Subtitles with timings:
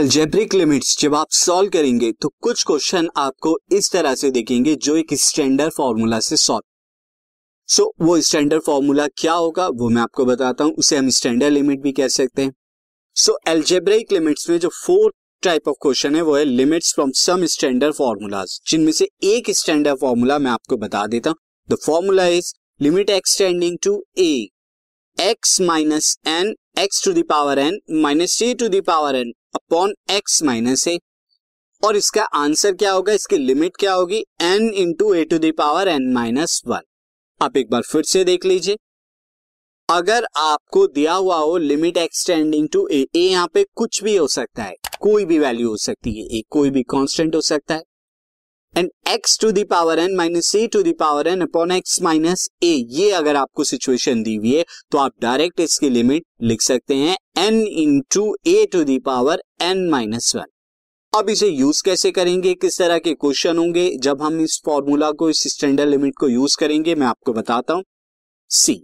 [0.00, 4.94] Algebraic limits जब आप solve करेंगे तो कुछ क्वेश्चन आपको इस तरह से देखेंगे जो
[4.96, 6.62] एक स्टैंडर्ड फॉर्मूला से सॉल्व
[7.68, 11.52] सो so, वो स्टैंडर्ड फॉर्मूला क्या होगा वो मैं आपको बताता हूँ उसे हम स्टैंडर्ड
[11.52, 12.52] लिमिट भी कह सकते हैं।
[13.16, 17.44] सो एल्जेब्रिक लिमिट्स में जो फोर्थ टाइप ऑफ़ क्वेश्चन है वो है limits from some
[17.46, 22.52] standard formulas जिनमें से एक स्टैंडर्ड फॉर्मूला मैं आपको बता देता हूँ। The formula is
[22.80, 24.32] limit x tending to a
[25.18, 30.86] x minus n x to the power n minus a to the power n upon x minus
[30.88, 30.98] a
[31.82, 33.12] और इसका आंसर क्या होगा?
[33.12, 34.22] इसकी लिमिट क्या होगी?
[34.42, 36.80] N into a to the power n minus one
[37.40, 38.76] आप एक बार फिर से देख लीजिए।
[39.88, 44.26] अगर आपको दिया हुआ हो limit x tending to a a यहाँ पे कुछ भी हो
[44.28, 47.82] सकता है। कोई भी वैल्यू हो सकती है। ए कोई भी कांस्टेंट हो सकता है।
[48.74, 53.10] And x to the power n minus a to the power n upon x minus a ये
[53.12, 57.60] अगर आपको सिचुएशन दी हुई है तो आप डायरेक्ट इसकी लिमिट लिख सकते हैं n
[57.62, 60.46] into a to the power n minus one
[61.12, 62.54] अब इसे यूज़ कैसे करेंगे?
[62.54, 63.88] किस तरह के क्वेश्चन होंगे?
[63.98, 67.84] जब हम इस फॉर्मूला को, इस स्टैंडर्ड लिमिट को यूज़ करेंगे, मैं आपको बताता हूँ।
[68.50, 68.74] सी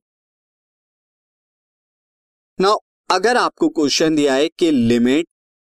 [2.58, 2.78] नाउ
[3.10, 5.26] अगर आपको क्वेश्चन दिया है कि limit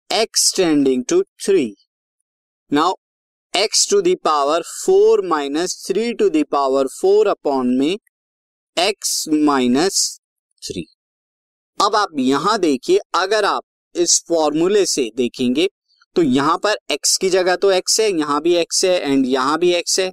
[0.10, 1.66] x tending to three
[2.72, 2.94] now
[3.54, 7.98] x to the power four minus three to the power four upon में
[8.78, 10.20] एक्स माइनस
[10.64, 10.86] थ्री
[11.80, 13.64] अब आप यहाँ देखिए, अगर आप
[13.96, 15.68] इस फॉर्मूले से देखेंगे
[16.16, 19.58] तो यहाँ पर x की जगह तो x है, यहाँ भी x है एंड यहाँ
[19.60, 20.12] भी x है।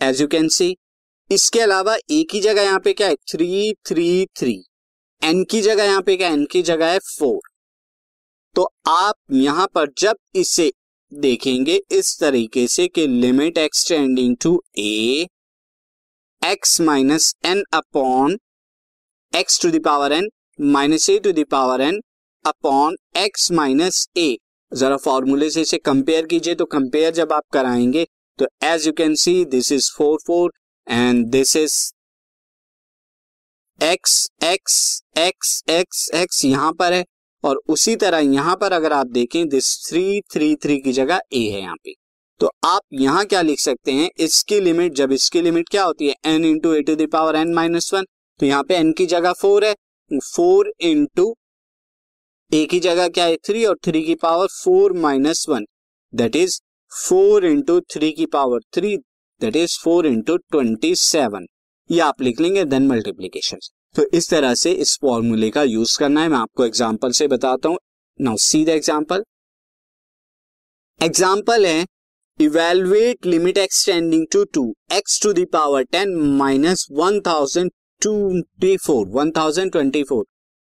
[0.00, 0.76] एज यू कैन सी
[1.30, 3.14] इसके अलावा a की जगह यहाँ पे क्या है?
[3.30, 4.62] थ्री थ्री थ्री
[5.22, 7.40] एन की जगह यहाँ पे क्या n की जगह है फोर
[8.56, 10.70] तो आप यहाँ पर जब इसे
[11.12, 15.26] देखेंगे, इस तरीके से कि limit x tending to a
[16.42, 18.36] x minus n upon
[19.36, 22.00] x to the power n minus a to the power n
[22.44, 24.36] upon x minus a
[24.72, 28.06] जरा फॉर्मूले से इसे कंपेयर कीजिए तो कंपेयर जब आप कराएँगे
[28.38, 30.52] तो as you can see this is four four
[30.86, 31.74] and this is
[33.80, 34.14] x
[34.44, 34.78] x
[35.18, 37.04] x x x यहाँ पर है,
[37.44, 41.40] और उसी तरह यहाँ पर अगर आप देखें दिस थ्री थ्री थ्री की जगह ए
[41.40, 41.94] है यहाँ पे।
[42.40, 46.14] तो आप यहाँ क्या लिख सकते हैं, इसकी लिमिट जब इसकी लिमिट क्या होती है
[46.26, 48.04] n into a to the power n minus one
[48.40, 49.74] तो यहाँ पे एन की जगह फोर है
[50.10, 51.34] फोर इंटू
[52.50, 53.36] ए की जगह क्या है?
[53.36, 55.64] थ्री और थ्री की power four minus one
[56.12, 56.58] that is
[56.92, 58.96] four into three की power three
[59.40, 61.46] that is four into twenty seven
[61.90, 63.58] ये आप लिख लेंगे देन मल्टीप्लीकेशन
[63.96, 67.68] तो इस तरह से इस फॉर्मूले का यूज़ करना है। मैं आपको एग्ज़ाम्पल से बताता
[67.68, 67.78] हूँ।
[68.20, 69.24] Now see the example
[71.00, 71.84] example है
[72.38, 77.70] evaluate limit x tending to two x to the power ten minus one thousand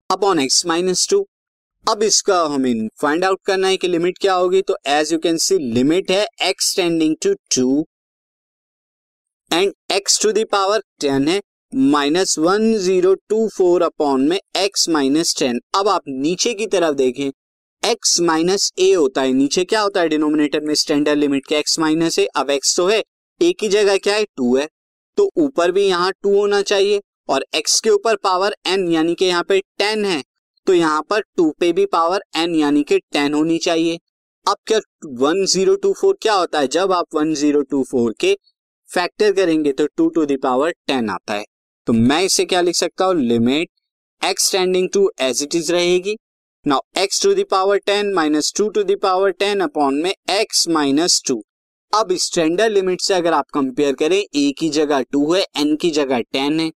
[0.09, 1.27] upon x minus two
[1.89, 4.61] अब इसका हमें फाइंड आउट करना है कि लिमिट क्या होगी?
[4.61, 7.85] तो as you can see limit है x tending to two
[9.53, 11.41] and x to the power ten है।
[11.75, 16.95] Minus one zero two four upon में एक्स माइनस टेन अब आप नीचे की तरफ़
[16.95, 17.31] देखें।
[17.91, 20.07] एक्स माइनस ए होता है। नीचे क्या होता है?
[20.09, 23.03] डिनोमिनेटर में स्टैंडर्ड लिमिट के एक्स माइनस ए अब एक्स तो है।
[23.41, 24.23] ए की जगह क्या है?
[24.23, 24.67] टू है।
[25.17, 29.25] तो ऊपर भी यहाँ टू होना चाहिए। और एक्स के ऊपर पावर एन यानी कि
[29.25, 30.23] यहाँ पे टेन है
[30.67, 33.99] तो यहाँ पर टू पे भी पावर एन यानी कि टेन होनी चाहिए।
[34.45, 34.79] अब क्या
[35.19, 36.67] वन ज़ीरो टू फोर क्या होता है?
[36.67, 38.33] जब आप वन ज़ीरो टू फोर के
[38.89, 41.45] फैक्टर करेंगे तो टू टू दावर टेन आता है।
[41.87, 43.15] तो मैं इसे क्या लिख सकता हूँ?
[43.15, 43.69] Limit
[44.21, 46.15] x tending to as it is रहेगी।
[46.65, 51.41] Now x to the power ten minus two to the power ten upon में एक्स माइनस टू
[51.93, 55.91] अब स्टैंडर्ड लिमिट से अगर आप कंपेयर करें ए की जगह टू है एन की
[55.91, 56.71] जगह टेन है।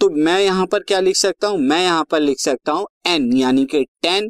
[0.00, 1.58] तो मैं यहाँ पर क्या लिख सकता हूँ?
[1.58, 4.28] मैं यहाँ पर लिख सकता हूँ एन यानी कि ten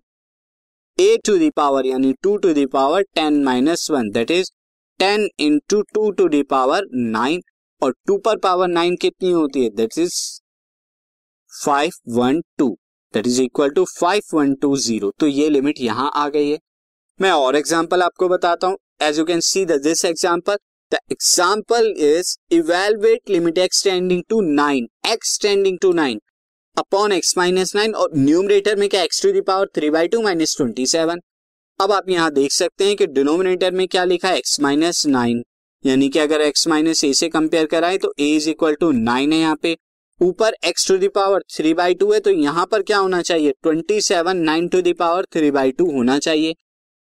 [0.98, 4.50] a to the power यानी two to the power ten minus one that is
[5.00, 7.40] ten into two to the power nine
[7.82, 9.70] और टू पर पावर नाइन कितनी होती है?
[9.70, 10.14] That is
[11.52, 12.68] five one two
[13.14, 16.58] that is equal to five one two zero तो ये limit यहाँ आ गई है।
[17.20, 20.56] मैं और एग्ज़ाम्पल आपको बताता हूँ। As you can see this example
[20.92, 26.20] the example is evaluate limit x tending to nine x tending to nine
[26.76, 30.56] upon x minus nine और न्यूमरेटर में क्या x to the power three by two minus
[30.56, 31.20] twenty seven
[31.80, 34.36] अब आप यहाँ देख सकते हैं कि डिनोमिनेटर में क्या लिखा है?
[34.38, 35.42] एक्स माइनस नाइन
[35.84, 39.32] यानी कि अगर एक्स माइनस ए से कंपेयर कराए तो a is equal to nine
[39.32, 39.76] है यहाँ पे।
[40.20, 43.52] ऊपर x to the power three by two है तो यहाँ पर क्या होना चाहिए?
[43.62, 46.54] Twenty seven nine to the power three by two होना चाहिए।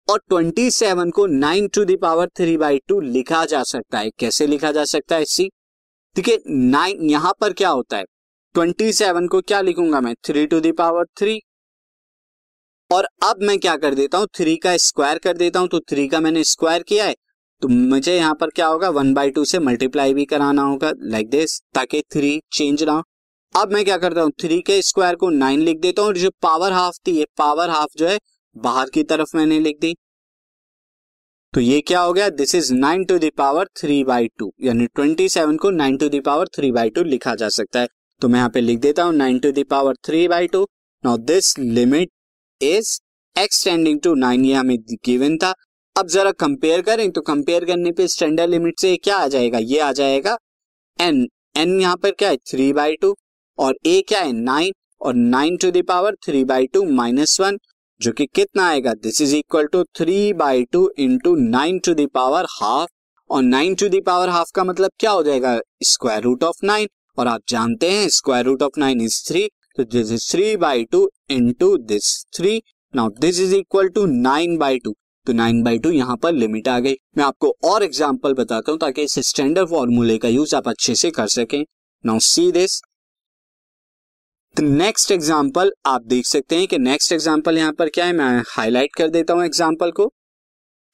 [0.09, 4.73] और 27 को 9 to the power three by two लिखा जा सकता है। कैसे लिखा
[4.73, 5.51] जा सकता है सी
[6.17, 8.05] देखिए नाइन यहाँ पर क्या होता है?
[8.55, 10.15] 27 को क्या लिखूँगा मैं?
[10.25, 11.41] थ्री टू दावर थ्री
[12.91, 14.27] और अब मैं क्या कर देता हूँ?
[14.35, 17.15] थ्री का स्क्वायर कर देता हूँ। तो थ्री का मैंने स्क्वायर किया है।
[17.63, 18.89] तो मुझे यहाँ पर क्या होगा?
[18.91, 23.03] वन बाई टू से मल्टीप्लाई भी कराना होगा लाइक दिस ताकि थ्री चेंज ना हो।
[23.55, 24.31] अब मैं क्या करता हूँ?
[24.41, 27.99] थ्री के स्क्वायर को नाइन लिख देता हूँ। जो पावर हाफ़ थी, ये पावर हाफ़
[27.99, 28.19] जो है
[28.57, 29.95] बाहर की तरफ़ मैंने लिख दी।
[31.55, 32.29] तो ये क्या हो गया?
[32.31, 36.49] This is nine to the power three by two यानी ट्वेंटी सेवन को nine to the power
[36.57, 37.89] three by two लिखा जा सकता है।
[38.23, 40.67] तो मैं यहाँ पे लिख देता हूँ nine to the power three by two
[41.05, 42.11] now this limit
[42.61, 42.99] is
[43.37, 45.53] x tending to nine ये हमें गिवन था।
[45.97, 49.59] अब जरा कंपेयर करें तो कंपेयर करने पे स्टैंडर्ड लिमिट से क्या आ जाएगा?
[49.59, 50.37] ये आ जाएगा
[50.99, 52.37] एन एन यहाँ पर क्या है?
[52.51, 53.15] थ्री बाई टू
[53.59, 54.33] और ए क्या है?
[54.35, 57.59] नाइन और nine to the power three by two minus one
[58.05, 58.93] जो कि कितना आएगा?
[58.95, 62.89] This is equal to three by two into nine to the power half
[63.31, 65.59] और nine to the power half का मतलब क्या हो जाएगा?
[65.83, 69.47] स्क्वायर रूट ऑफ़ नाइन और आप जानते हैं square root of nine is three
[69.77, 72.61] तो this is three by two into this three
[72.95, 74.95] now this is equal to nine by two
[75.27, 78.79] तो नाइन बाई टू यहाँ पर लिमिट आ गई। मैं आपको और एग्ज़ाम्पल बताता हूँ
[78.81, 81.65] ताकि इस स्टैंडर्ड फॉर्मूले का यूज़ आप अच्छे से कर सकें।
[82.05, 82.81] Now see this
[84.57, 88.13] next example आप देख सकते हैं कि नेक्स्ट एग्ज़ाम्पल यहाँ पर क्या है?
[88.13, 90.11] मैं हाईलाइट कर देता हूँ एग्ज़ाम्पल को।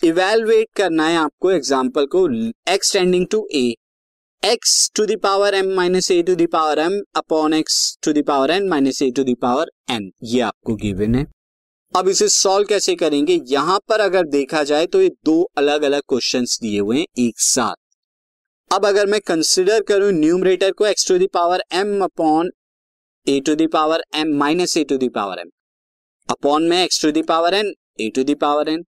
[0.02, 2.26] इवेलुएट करना है आपको एग्ज़ाम्पल को
[2.72, 3.62] x tending to a
[4.42, 9.02] x to the power m minus a to the power m upon x to the power n minus
[9.02, 11.26] a to the power n ये आपको गिवन है।
[11.94, 13.40] अब इसे सॉल्व कैसे करेंगे?
[13.46, 17.40] यहाँ पर अगर देखा जाए तो ये दो अलग अलग क्वेश्चन दिए हुए हैं एक
[17.40, 17.74] साथ।
[18.70, 22.50] अब अगर मैं कंसिडर करूँ न्यूमरेटर को x to the power m upon
[23.30, 25.50] a to the power m minus a to the power m
[26.28, 28.84] upon में x to the power n a to the power n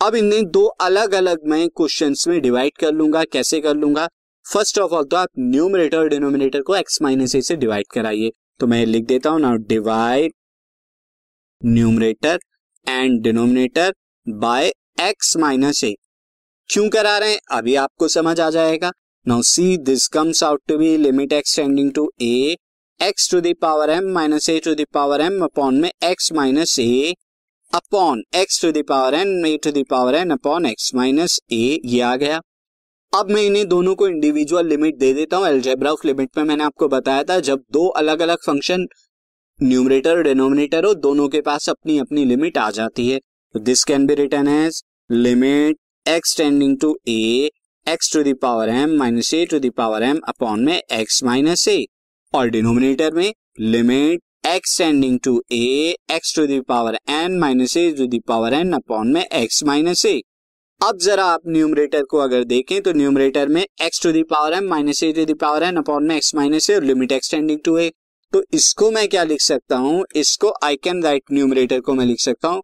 [0.00, 4.06] अब इन्हें दो अलग अलग मैं क्वेश्चंस में डिवाइड कर लूँगा, कैसे कर लूँगा?
[4.46, 8.30] फ़र्स्ट ऑफ़ ऑल तो आप न्यूमरेटर और डिनोमिनेटर को एक्स माइनस ए से डिवाइड कराइए।
[8.60, 10.32] तो मैं लिख देता हूँ now divide
[11.62, 12.38] numerator
[12.86, 13.94] and denominator
[14.26, 15.94] by x minus a
[16.70, 17.38] क्यों करा रहे हैं?
[17.50, 18.90] अभी आपको समझ आ जाएगा।
[19.26, 22.56] Now see this comes out to be limit x tending to a
[23.00, 27.12] x to the power m minus a to the power m upon में x minus a
[27.72, 32.14] upon x to the power n a to the power n upon x minus a ये आ
[32.16, 32.40] गया।
[33.12, 36.64] अब मैं इन्हें दोनों को individual limit दे देता हूँ एल्जेब्रा ऑफ़ लिमिट में मैंने
[36.64, 38.86] आपको बताया था, जब दो अलग अलग फ़ंक्शन
[39.58, 43.84] न्यूमरेटर और डिनोमिनेटर हो, दोनों के पास अपनी अपनी लिमिट आ जाती है। तो this
[43.84, 45.76] can be written as limit
[46.06, 47.50] x tending to a
[47.86, 51.84] x to the power m minus a to the power m upon में एक्स माइनस ए
[52.34, 58.06] और डिनोमिनेटर में limit x tending to a x to the power n minus a to
[58.06, 60.20] the power n upon में x minus a
[60.80, 65.02] अब जरा आप numerator को अगर देखें तो न्यूमरेटर में x to the power m minus
[65.02, 67.90] a to the power n upon में एक्स माइनस ए और लिमिट एक्सटेंडिंग टू ए
[68.32, 70.04] तो इसको मैं क्या लिख सकता हूँ?
[70.16, 72.62] इसको आई कैन राइट न्यूमरेटर को मैं लिख सकता हूँ।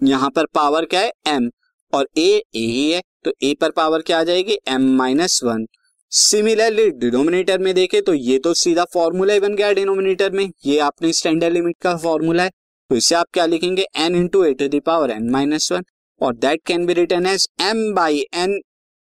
[0.00, 1.10] यहाँ पर पावर क्या है?
[1.26, 1.50] एम
[1.92, 4.56] और ए ही है तो ए पर पावर क्या आ जाएगी?
[4.68, 5.66] M minus one
[6.12, 10.78] similarly denominator में देखे तो ये तो सीधा फॉर्मूला ही बन गया डिनोमिनेटर में। ये
[10.80, 12.50] आपने स्टैंडर्ड लिमिट का फॉर्मूला है।
[12.90, 13.86] तो इसे आप क्या लिखेंगे?
[13.96, 15.82] N into a to the power n minus one
[16.20, 18.58] और that can be written as m by n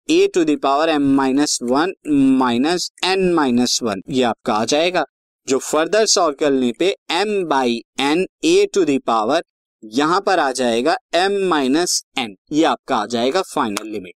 [0.09, 1.93] a to the power m minus one
[2.39, 5.05] minus n minus one ये आपका आ जाएगा।
[5.49, 9.43] जो फर्दर सॉल्व करने पे m by n a to the power
[9.83, 14.15] यहाँ पर आ जाएगा एम माइनस एन ये आपका आ जाएगा फाइनल लिमिट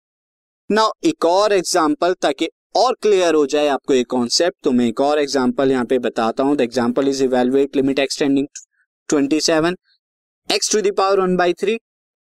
[0.70, 5.00] नाउ एक और एग्ज़ाम्पल ताकि और क्लियर हो जाए आपको ये कॉन्सेप्ट तो मैं एक
[5.00, 8.46] और एग्जांपल यहाँ पे बताता हूँ। The example is evaluate limit x tending
[9.08, 9.74] 27
[10.48, 11.76] x to the power one by three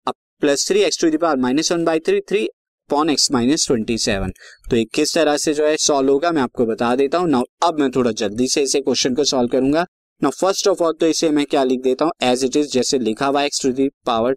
[0.06, 2.48] plus three x to the power minus one by three three
[2.90, 4.32] upon x minus twenty seven
[4.70, 7.42] तो एक किस तरह से जो है सॉल्व होगा, मैं आपको बता देता हूँ। नाउ
[7.62, 9.86] अब मैं थोड़ा जल्दी से इसे क्वेश्चन को सॉल्व करूँगा।
[10.22, 12.12] नाउ फ़र्स्ट ऑफ़ ऑल तो इसे मैं क्या लिख देता हूँ?
[12.22, 14.36] एज इट इज़ जैसे लिखा हुआ x to the power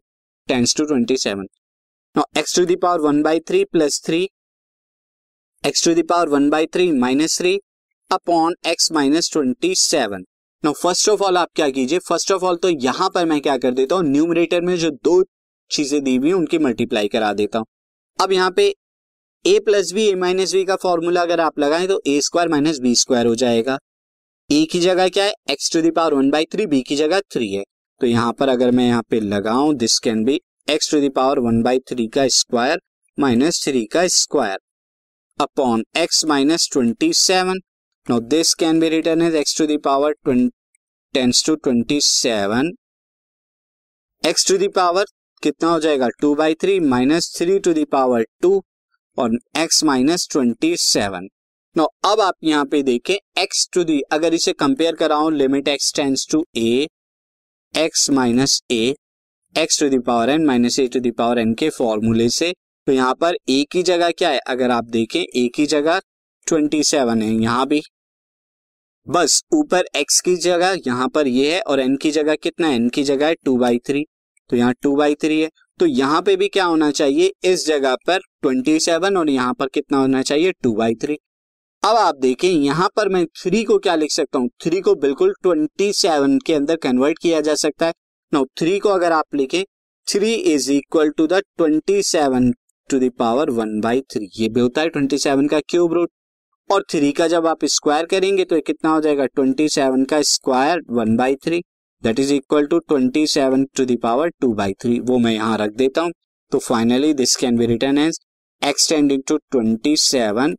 [0.50, 1.47] tends to twenty seven
[2.15, 4.27] now x to the power one by three plus three
[5.65, 7.53] x to the power one by three minus three
[8.12, 10.24] upon x minus twenty seven
[10.63, 12.00] no first of all आप क्या कीजिए?
[12.00, 14.03] First of all तो यहाँ पर मैं क्या कर देता हूँ?
[14.03, 15.24] न्यूमरेटर में जो दो
[15.72, 17.65] चीज़ें दी हुई उनकी मल्टीप्लाई करा देता हूँ।
[18.19, 18.67] अब यहाँ पे
[19.45, 22.79] a plus b a minus b का फॉर्मूला अगर आप लगाएँ तो a square minus
[22.79, 23.77] b square हो जाएगा।
[24.50, 25.34] ए की जगह क्या है?
[25.51, 27.63] X to the power one by three b की जगह थ्री है।
[28.01, 31.62] तो यहाँ पर अगर मैं यहाँ पे लगाऊँ this can be x to the power one
[31.63, 32.81] by three का स्क्वायर
[33.17, 34.57] माइनस थ्री का square
[35.39, 37.58] upon x minus 27.
[38.08, 39.22] Now this this can be written
[39.58, 40.50] to the power 20,
[41.13, 42.72] tends to 27.
[44.24, 45.04] x to the power
[45.44, 48.62] कितना हो जाएगा two by three minus three to the power two
[49.18, 51.27] और x minus twenty seven
[51.75, 55.96] no अब आप यहाँ पे देखें x to दी अगर इसे compare कराऊं limit x
[55.96, 56.88] tends to a
[57.74, 58.84] x minus a
[59.56, 62.54] x to the power n minus a to the power n के फॉर्मूले से
[62.88, 64.39] तो यहाँ पर ए की जगह क्या है?
[64.39, 66.00] अगर आप देखें ए की जगह
[66.48, 67.82] ट्वेंटी सेवन है, यहाँ भी।
[69.08, 72.80] बस, ऊपर एक्स की जगह यहाँ पर ये है और एन की जगह कितना है?
[72.80, 74.06] n की जगह है टू बाई थ्री
[74.50, 75.50] तो यहाँ टू बाई थ्री है।
[75.80, 77.32] तो यहाँ पे भी क्या होना चाहिए?
[77.44, 80.51] इस जगह पर ट्वेंटी सेवन और यहाँ पर कितना होना चाहिए?
[80.54, 81.18] टू बाई थ्री
[81.84, 84.50] अब आप देखें, यहाँ पर मैं थ्री को क्या लिख सकता हूँ?
[84.63, 87.94] थ्री को बिल्कुल ट्वेंटी सेवन के अंदर कन्वर्ट किया जा सकता है।
[88.34, 89.63] नो थ्री को अगर आप लिखें
[90.08, 92.51] three is equal to the twenty seven
[92.89, 96.12] to the power one by three ये भी होता है ट्वेंटी सेवन का क्यूब रूट
[96.70, 99.25] और थ्री का जब आप स्क्वायर करेंगे तो कितना हो जाएगा?
[99.25, 101.62] ट्वेंटी सेवन का square one by three
[102.04, 105.74] that is equal to twenty seven to the power two by three वो मैं यहाँ रख
[105.74, 106.12] देता हूँ।
[106.51, 108.20] तो finally this can be written as
[108.62, 110.56] x tending to twenty seven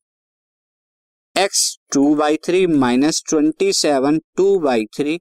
[1.37, 5.19] x two by three minus twenty seven two by three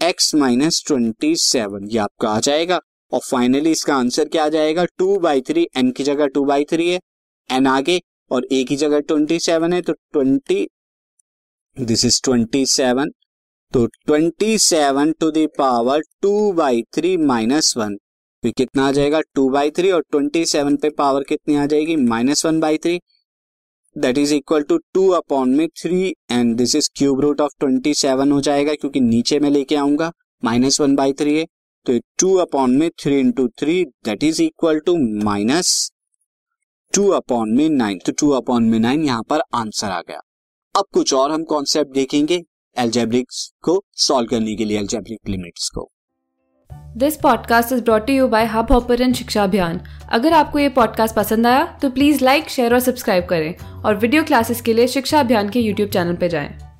[0.00, 2.80] x minus twenty seven ये आपका आ जाएगा।
[3.12, 4.84] और फाइनली इसका आंसर क्या आ जाएगा?
[4.98, 7.00] टू बाई थ्री एन की जगह टू बाई थ्री है
[7.50, 8.00] एन आगे
[8.30, 10.66] और ए की जगह ट्वेंटी सेवन है तो twenty
[11.76, 13.10] this is twenty seven
[13.72, 17.96] तो twenty seven to the power two by three minus one
[18.42, 19.20] तो कितना आ जाएगा?
[19.34, 21.96] टू बाई थ्री और ट्वेंटी सेवन पे पावर कितनी आ जाएगी?
[21.96, 22.98] Minus one by three
[23.96, 27.94] that is equal to two upon में three and this is cube root of twenty
[27.94, 30.12] seven हो जाएगा, क्योंकि नीचे में लेके आऊँगा
[30.44, 31.46] माइनस वन बाई थ्री है
[31.86, 35.90] तो टू अपॉन में three into three that is equal to minus
[36.92, 40.20] two upon में नाइन तो टू अपॉन में नाइन यहाँ पर आंसर आ गया।
[40.74, 42.42] अब कुछ और हम कॉन्सेप्ट देखेंगे
[42.76, 45.88] एल्जेब्रिक्स को सॉल्व करने के लिए एल्जेब्रिक लिमिट्स को।
[46.96, 49.80] This podcast is brought you by Hubhopper Shiksha Abhiyan
[50.12, 54.22] अगर आपको ये पॉडकास्ट पसंद आया तो प्लीज़ लाइक शेयर और सब्सक्राइब करें। और वीडियो
[54.24, 56.71] क्लासेस के लिए शिक्षा अभियान के यूट्यूब चैनल पर जाएँ।